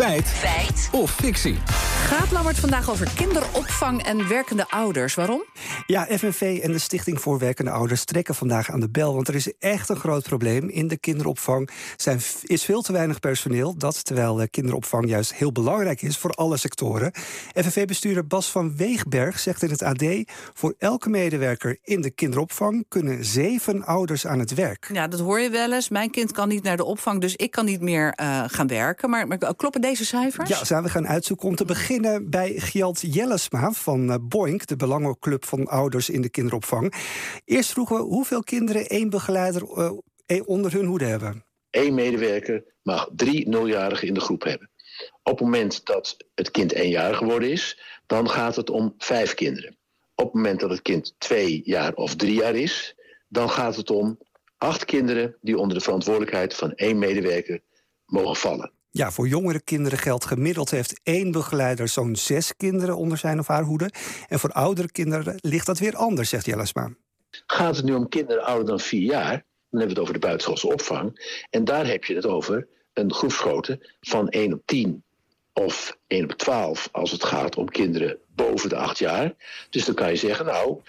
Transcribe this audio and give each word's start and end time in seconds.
Feit. 0.00 0.26
Feit. 0.26 0.88
Of 0.92 1.10
fictie. 1.10 1.79
Gaat 2.10 2.30
Lammert 2.30 2.58
vandaag 2.58 2.90
over 2.90 3.08
kinderopvang 3.14 4.02
en 4.02 4.28
werkende 4.28 4.68
ouders. 4.68 5.14
Waarom? 5.14 5.44
Ja, 5.86 6.04
FNV 6.04 6.60
en 6.62 6.72
de 6.72 6.78
Stichting 6.78 7.20
voor 7.20 7.38
Werkende 7.38 7.70
Ouders 7.70 8.04
trekken 8.04 8.34
vandaag 8.34 8.70
aan 8.70 8.80
de 8.80 8.90
bel. 8.90 9.14
Want 9.14 9.28
er 9.28 9.34
is 9.34 9.52
echt 9.58 9.88
een 9.88 9.96
groot 9.96 10.22
probleem. 10.22 10.68
In 10.68 10.88
de 10.88 10.96
kinderopvang 10.96 11.70
zijn, 11.96 12.20
is 12.42 12.64
veel 12.64 12.82
te 12.82 12.92
weinig 12.92 13.20
personeel. 13.20 13.76
Dat 13.76 14.04
terwijl 14.04 14.34
de 14.34 14.48
kinderopvang 14.48 15.08
juist 15.08 15.34
heel 15.34 15.52
belangrijk 15.52 16.02
is 16.02 16.18
voor 16.18 16.30
alle 16.30 16.56
sectoren. 16.56 17.12
FNV-bestuurder 17.54 18.26
Bas 18.26 18.50
van 18.50 18.76
Weegberg 18.76 19.38
zegt 19.38 19.62
in 19.62 19.70
het 19.70 19.82
AD... 19.82 20.04
voor 20.54 20.74
elke 20.78 21.08
medewerker 21.08 21.78
in 21.82 22.00
de 22.00 22.10
kinderopvang 22.10 22.84
kunnen 22.88 23.24
zeven 23.24 23.84
ouders 23.84 24.26
aan 24.26 24.38
het 24.38 24.54
werk. 24.54 24.90
Ja, 24.92 25.08
dat 25.08 25.20
hoor 25.20 25.40
je 25.40 25.50
wel 25.50 25.72
eens. 25.72 25.88
Mijn 25.88 26.10
kind 26.10 26.32
kan 26.32 26.48
niet 26.48 26.62
naar 26.62 26.76
de 26.76 26.84
opvang, 26.84 27.20
dus 27.20 27.36
ik 27.36 27.50
kan 27.50 27.64
niet 27.64 27.80
meer 27.80 28.18
uh, 28.20 28.44
gaan 28.46 28.66
werken. 28.66 29.10
Maar, 29.10 29.26
maar, 29.26 29.54
kloppen 29.56 29.80
deze 29.80 30.04
cijfers? 30.04 30.48
Ja, 30.48 30.64
zijn 30.64 30.82
we 30.82 30.88
gaan 30.88 31.08
uitzoeken 31.08 31.48
om 31.48 31.56
te 31.56 31.64
beginnen 31.64 31.98
bij 32.22 32.52
Gjalt 32.56 33.14
Jellesma 33.14 33.70
van 33.70 34.10
uh, 34.10 34.16
Boink... 34.20 34.66
de 34.66 34.76
belangenclub 34.76 35.44
van 35.44 35.66
ouders 35.66 36.10
in 36.10 36.22
de 36.22 36.30
kinderopvang. 36.30 36.94
Eerst 37.44 37.70
vroegen 37.70 37.96
we 37.96 38.02
hoeveel 38.02 38.42
kinderen 38.42 38.86
één 38.86 39.10
begeleider 39.10 39.62
uh, 40.26 40.40
onder 40.48 40.72
hun 40.72 40.84
hoede 40.84 41.04
hebben. 41.04 41.44
Eén 41.70 41.94
medewerker 41.94 42.64
mag 42.82 43.08
drie 43.16 43.48
nuljarigen 43.48 44.08
in 44.08 44.14
de 44.14 44.20
groep 44.20 44.42
hebben. 44.42 44.70
Op 45.22 45.38
het 45.38 45.40
moment 45.40 45.84
dat 45.84 46.16
het 46.34 46.50
kind 46.50 46.72
éénjarig 46.72 47.16
geworden 47.16 47.50
is, 47.50 47.80
dan 48.06 48.30
gaat 48.30 48.56
het 48.56 48.70
om 48.70 48.94
vijf 48.98 49.34
kinderen. 49.34 49.76
Op 50.14 50.24
het 50.24 50.34
moment 50.34 50.60
dat 50.60 50.70
het 50.70 50.82
kind 50.82 51.14
twee 51.18 51.60
jaar 51.64 51.94
of 51.94 52.16
drie 52.16 52.34
jaar 52.34 52.54
is, 52.54 52.94
dan 53.28 53.50
gaat 53.50 53.76
het 53.76 53.90
om 53.90 54.18
acht 54.58 54.84
kinderen 54.84 55.36
die 55.40 55.58
onder 55.58 55.76
de 55.76 55.82
verantwoordelijkheid 55.82 56.54
van 56.54 56.72
één 56.74 56.98
medewerker 56.98 57.60
mogen 58.04 58.36
vallen. 58.36 58.72
Ja, 58.92 59.10
voor 59.10 59.28
jongere 59.28 59.62
kinderen 59.62 59.98
geldt 59.98 60.24
gemiddeld 60.24 60.70
heeft 60.70 61.00
één 61.02 61.32
begeleider 61.32 61.88
zo'n 61.88 62.16
zes 62.16 62.56
kinderen 62.56 62.96
onder 62.96 63.18
zijn 63.18 63.38
of 63.38 63.46
haar 63.46 63.62
hoede. 63.62 63.90
En 64.28 64.38
voor 64.38 64.50
oudere 64.50 64.90
kinderen 64.90 65.38
ligt 65.40 65.66
dat 65.66 65.78
weer 65.78 65.96
anders, 65.96 66.28
zegt 66.28 66.46
Jellesma. 66.46 66.90
Gaat 67.46 67.76
het 67.76 67.84
nu 67.84 67.94
om 67.94 68.08
kinderen 68.08 68.44
ouder 68.44 68.66
dan 68.66 68.80
vier 68.80 69.02
jaar, 69.02 69.30
dan 69.70 69.80
hebben 69.80 69.88
we 69.88 69.88
het 69.88 69.98
over 69.98 70.12
de 70.12 70.18
buitenschoolse 70.18 70.66
opvang. 70.66 71.38
En 71.50 71.64
daar 71.64 71.86
heb 71.86 72.04
je 72.04 72.14
het 72.14 72.26
over 72.26 72.68
een 72.92 73.12
groepsgrootte 73.12 73.96
van 74.00 74.28
1 74.28 74.52
op 74.52 74.62
10 74.64 75.02
of 75.52 75.96
1 76.06 76.24
op 76.24 76.32
12 76.32 76.88
als 76.92 77.10
het 77.10 77.24
gaat 77.24 77.56
om 77.56 77.68
kinderen 77.68 78.18
boven 78.34 78.68
de 78.68 78.76
8 78.76 78.98
jaar. 78.98 79.34
Dus 79.70 79.84
dan 79.84 79.94
kan 79.94 80.10
je 80.10 80.16
zeggen, 80.16 80.46
nou, 80.46 80.80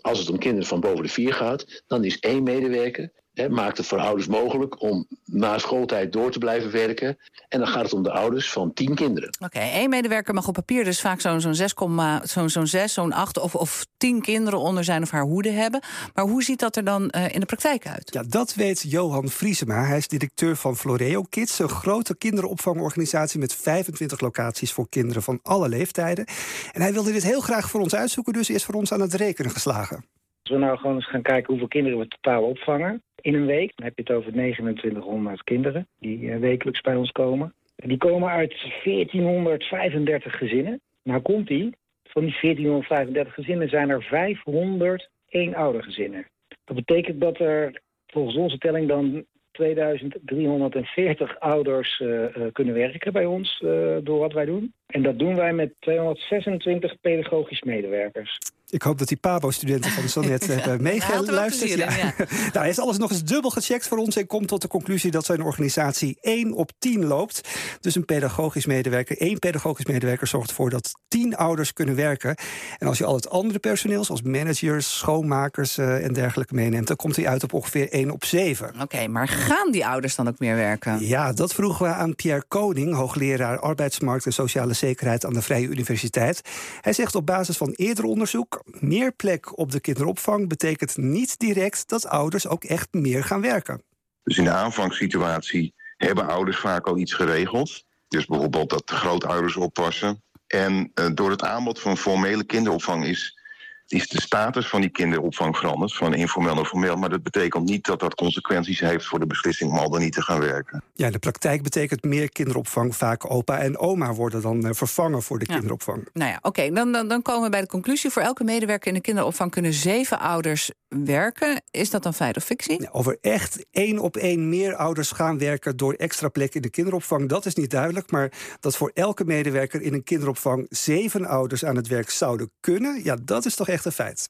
als 0.00 0.18
het 0.18 0.30
om 0.30 0.38
kinderen 0.38 0.68
van 0.68 0.80
boven 0.80 1.02
de 1.02 1.08
4 1.08 1.32
gaat, 1.32 1.82
dan 1.86 2.04
is 2.04 2.18
één 2.18 2.42
medewerker 2.42 3.12
He, 3.34 3.48
maakt 3.48 3.76
het 3.76 3.86
voor 3.86 3.98
ouders 3.98 4.26
mogelijk 4.26 4.82
om 4.82 5.06
na 5.24 5.58
schooltijd 5.58 6.12
door 6.12 6.30
te 6.30 6.38
blijven 6.38 6.70
werken. 6.70 7.18
En 7.48 7.58
dan 7.58 7.68
gaat 7.68 7.82
het 7.82 7.92
om 7.92 8.02
de 8.02 8.10
ouders 8.10 8.52
van 8.52 8.72
tien 8.72 8.94
kinderen. 8.94 9.36
Oké, 9.44 9.58
één 9.58 9.88
medewerker 9.88 10.34
mag 10.34 10.48
op 10.48 10.54
papier 10.54 10.84
dus 10.84 11.00
vaak 11.00 11.20
zo'n 11.20 11.40
zo'n 11.40 11.54
6, 11.54 11.74
zo'n 12.22 12.48
zo'n 12.48 12.66
6, 12.66 12.92
zo'n 12.92 13.12
8 13.12 13.38
of, 13.38 13.54
of 13.54 13.86
10 13.96 14.20
kinderen 14.20 14.58
onder 14.58 14.84
zijn 14.84 15.02
of 15.02 15.10
haar 15.10 15.22
hoede 15.22 15.50
hebben. 15.50 15.82
Maar 16.14 16.24
hoe 16.24 16.42
ziet 16.42 16.60
dat 16.60 16.76
er 16.76 16.84
dan 16.84 17.12
uh, 17.16 17.34
in 17.34 17.40
de 17.40 17.46
praktijk 17.46 17.86
uit? 17.86 18.12
Ja, 18.12 18.22
dat 18.28 18.54
weet 18.54 18.84
Johan 18.90 19.28
Vriesema. 19.28 19.84
Hij 19.84 19.96
is 19.96 20.08
directeur 20.08 20.56
van 20.56 20.76
Floreo 20.76 21.22
Kids, 21.22 21.58
een 21.58 21.68
grote 21.68 22.16
kinderopvangorganisatie 22.16 23.40
met 23.40 23.54
25 23.54 24.20
locaties 24.20 24.72
voor 24.72 24.88
kinderen 24.88 25.22
van 25.22 25.38
alle 25.42 25.68
leeftijden. 25.68 26.26
En 26.72 26.80
hij 26.80 26.92
wilde 26.92 27.12
dit 27.12 27.22
heel 27.22 27.40
graag 27.40 27.70
voor 27.70 27.80
ons 27.80 27.94
uitzoeken, 27.94 28.32
dus 28.32 28.50
is 28.50 28.64
voor 28.64 28.74
ons 28.74 28.92
aan 28.92 29.00
het 29.00 29.14
rekenen 29.14 29.50
geslagen. 29.50 29.96
Als 30.42 30.52
we 30.52 30.58
nou 30.58 30.78
gewoon 30.78 30.94
eens 30.94 31.10
gaan 31.10 31.22
kijken 31.22 31.46
hoeveel 31.46 31.68
kinderen 31.68 31.98
we 31.98 32.08
totaal 32.08 32.42
opvangen 32.42 33.02
in 33.24 33.34
een 33.34 33.46
week, 33.46 33.72
dan 33.74 33.86
heb 33.86 33.96
je 33.96 34.02
het 34.02 34.16
over 34.16 34.32
2900 34.32 35.42
kinderen 35.44 35.86
die 35.98 36.36
wekelijks 36.38 36.80
bij 36.80 36.94
ons 36.94 37.12
komen. 37.12 37.54
Die 37.76 37.96
komen 37.96 38.28
uit 38.28 38.54
1435 38.84 40.36
gezinnen. 40.36 40.80
Nou 41.02 41.20
komt 41.20 41.46
die, 41.46 41.74
van 42.02 42.22
die 42.22 42.36
1435 42.40 43.34
gezinnen 43.34 43.68
zijn 43.68 43.88
er 43.90 44.02
500 44.02 45.08
eenoudergezinnen. 45.28 46.26
Dat 46.64 46.76
betekent 46.76 47.20
dat 47.20 47.38
er 47.38 47.80
volgens 48.06 48.36
onze 48.36 48.58
telling 48.58 48.88
dan 48.88 49.24
2340 49.52 51.40
ouders 51.40 52.00
uh, 52.00 52.08
uh, 52.08 52.26
kunnen 52.52 52.74
werken 52.74 53.12
bij 53.12 53.26
ons 53.26 53.58
door 54.02 54.18
wat 54.18 54.32
wij 54.32 54.44
doen. 54.44 54.72
En 54.86 55.02
dat 55.02 55.18
doen 55.18 55.36
wij 55.36 55.52
met 55.52 55.74
226 55.78 57.00
pedagogisch 57.00 57.62
medewerkers. 57.62 58.38
Ik 58.74 58.82
hoop 58.82 58.98
dat 58.98 59.08
die 59.08 59.16
PABO-studenten 59.16 59.90
van 59.90 60.08
zo 60.08 60.20
net 60.20 60.46
hebben 60.46 60.82
meegeluisterd. 60.82 61.70
Ja, 61.70 61.96
ja. 61.96 62.14
nou, 62.18 62.50
hij 62.52 62.64
heeft 62.64 62.78
alles 62.78 62.96
nog 62.96 63.10
eens 63.10 63.24
dubbel 63.24 63.50
gecheckt 63.50 63.88
voor 63.88 63.98
ons... 63.98 64.16
en 64.16 64.26
komt 64.26 64.48
tot 64.48 64.62
de 64.62 64.68
conclusie 64.68 65.10
dat 65.10 65.24
zijn 65.24 65.42
organisatie 65.42 66.16
1 66.20 66.52
op 66.52 66.70
10 66.78 67.04
loopt. 67.04 67.48
Dus 67.80 67.94
een 67.94 68.04
pedagogisch 68.04 68.66
medewerker, 68.66 69.18
één 69.18 69.38
pedagogisch 69.38 69.86
medewerker... 69.86 70.26
zorgt 70.26 70.48
ervoor 70.48 70.70
dat 70.70 70.92
10 71.08 71.36
ouders 71.36 71.72
kunnen 71.72 71.94
werken. 71.94 72.36
En 72.78 72.86
als 72.86 72.98
je 72.98 73.04
al 73.04 73.14
het 73.14 73.30
andere 73.30 73.58
personeel, 73.58 74.04
zoals 74.04 74.22
managers, 74.22 74.98
schoonmakers... 74.98 75.78
Uh, 75.78 76.04
en 76.04 76.12
dergelijke 76.12 76.54
meeneemt, 76.54 76.86
dan 76.86 76.96
komt 76.96 77.16
hij 77.16 77.28
uit 77.28 77.42
op 77.42 77.52
ongeveer 77.52 77.92
1 77.92 78.10
op 78.10 78.24
7. 78.24 78.68
Oké, 78.68 78.82
okay, 78.82 79.06
maar 79.06 79.28
gaan 79.28 79.70
die 79.70 79.86
ouders 79.86 80.14
dan 80.14 80.28
ook 80.28 80.38
meer 80.38 80.56
werken? 80.56 81.06
Ja, 81.06 81.32
dat 81.32 81.54
vroegen 81.54 81.86
we 81.86 81.92
aan 81.92 82.14
Pierre 82.14 82.44
Koning... 82.48 82.94
hoogleraar 82.94 83.58
arbeidsmarkt 83.58 84.26
en 84.26 84.32
sociale 84.32 84.72
zekerheid 84.72 85.24
aan 85.24 85.34
de 85.34 85.42
Vrije 85.42 85.66
Universiteit. 85.66 86.40
Hij 86.80 86.92
zegt 86.92 87.14
op 87.14 87.26
basis 87.26 87.56
van 87.56 87.70
eerder 87.70 88.04
onderzoek 88.04 88.62
meer 88.64 89.12
plek 89.12 89.58
op 89.58 89.72
de 89.72 89.80
kinderopvang 89.80 90.48
betekent 90.48 90.96
niet 90.96 91.38
direct 91.38 91.88
dat 91.88 92.06
ouders 92.06 92.48
ook 92.48 92.64
echt 92.64 92.88
meer 92.90 93.24
gaan 93.24 93.40
werken. 93.40 93.82
Dus 94.22 94.38
in 94.38 94.44
de 94.44 94.50
aanvangssituatie 94.50 95.74
hebben 95.96 96.26
ouders 96.26 96.58
vaak 96.58 96.86
al 96.86 96.98
iets 96.98 97.12
geregeld. 97.12 97.84
Dus 98.08 98.26
bijvoorbeeld 98.26 98.70
dat 98.70 98.88
de 98.88 98.94
grootouders 98.94 99.56
oppassen. 99.56 100.22
En 100.46 100.92
uh, 100.94 101.06
door 101.14 101.30
het 101.30 101.42
aanbod 101.42 101.80
van 101.80 101.96
formele 101.96 102.44
kinderopvang 102.44 103.04
is 103.04 103.42
is 103.86 104.08
de 104.08 104.20
status 104.20 104.68
van 104.68 104.80
die 104.80 104.90
kinderopvang 104.90 105.56
veranderd, 105.56 105.94
van 105.94 106.14
informeel 106.14 106.54
naar 106.54 106.64
formeel. 106.64 106.96
Maar 106.96 107.08
dat 107.08 107.22
betekent 107.22 107.64
niet 107.64 107.84
dat 107.84 108.00
dat 108.00 108.14
consequenties 108.14 108.80
heeft 108.80 109.04
voor 109.04 109.18
de 109.18 109.26
beslissing 109.26 109.70
om 109.70 109.78
al 109.78 109.90
dan 109.90 110.00
niet 110.00 110.12
te 110.12 110.22
gaan 110.22 110.40
werken. 110.40 110.82
Ja, 110.96 111.06
in 111.06 111.12
de 111.12 111.18
praktijk 111.18 111.62
betekent 111.62 112.04
meer 112.04 112.32
kinderopvang 112.32 112.96
vaak 112.96 113.30
opa 113.30 113.58
en 113.58 113.78
oma 113.78 114.12
worden 114.12 114.42
dan 114.42 114.66
uh, 114.66 114.72
vervangen 114.72 115.22
voor 115.22 115.38
de 115.38 115.44
ja. 115.48 115.54
kinderopvang. 115.54 116.08
Nou 116.12 116.30
ja, 116.30 116.36
oké, 116.36 116.48
okay, 116.48 116.70
dan, 116.70 116.92
dan, 116.92 117.08
dan 117.08 117.22
komen 117.22 117.42
we 117.42 117.50
bij 117.50 117.60
de 117.60 117.66
conclusie. 117.66 118.10
Voor 118.10 118.22
elke 118.22 118.44
medewerker 118.44 118.88
in 118.88 118.94
de 118.94 119.00
kinderopvang 119.00 119.50
kunnen 119.50 119.72
zeven 119.72 120.18
ouders 120.18 120.70
werken. 120.88 121.62
Is 121.70 121.90
dat 121.90 122.02
dan 122.02 122.14
feit 122.14 122.36
of 122.36 122.44
fictie? 122.44 122.82
Ja, 122.82 122.88
over 122.92 123.18
echt 123.20 123.66
één 123.70 123.98
op 123.98 124.16
één 124.16 124.48
meer 124.48 124.76
ouders 124.76 125.10
gaan 125.10 125.38
werken 125.38 125.76
door 125.76 125.92
extra 125.92 126.28
plek 126.28 126.54
in 126.54 126.62
de 126.62 126.70
kinderopvang, 126.70 127.28
dat 127.28 127.46
is 127.46 127.54
niet 127.54 127.70
duidelijk. 127.70 128.10
Maar 128.10 128.32
dat 128.60 128.76
voor 128.76 128.90
elke 128.94 129.24
medewerker 129.24 129.82
in 129.82 129.94
een 129.94 130.04
kinderopvang 130.04 130.66
zeven 130.70 131.26
ouders 131.26 131.64
aan 131.64 131.76
het 131.76 131.88
werk 131.88 132.10
zouden 132.10 132.50
kunnen, 132.60 133.04
ja, 133.04 133.16
dat 133.22 133.44
is 133.44 133.54
toch 133.54 133.68
echt 133.68 133.84
een 133.84 133.92
feit. 133.92 134.28